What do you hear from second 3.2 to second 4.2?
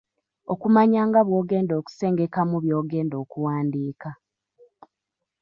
okuwandiika